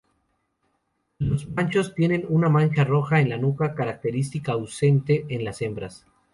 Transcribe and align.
Los 1.19 1.47
machos 1.51 1.93
tienen 1.93 2.25
una 2.27 2.49
mancha 2.49 2.83
roja 2.83 3.19
en 3.21 3.29
la 3.29 3.37
nuca, 3.37 3.75
característica 3.75 4.53
ausente 4.53 5.27
en 5.29 5.45
las 5.45 5.61
hembras. 5.61 6.07